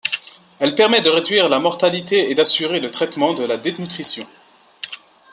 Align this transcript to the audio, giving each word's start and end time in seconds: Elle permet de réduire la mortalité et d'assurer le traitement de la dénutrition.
Elle 0.59 0.73
permet 0.73 1.01
de 1.01 1.11
réduire 1.11 1.47
la 1.47 1.59
mortalité 1.59 2.31
et 2.31 2.33
d'assurer 2.33 2.79
le 2.79 2.89
traitement 2.89 3.35
de 3.35 3.43
la 3.43 3.57
dénutrition. 3.57 4.25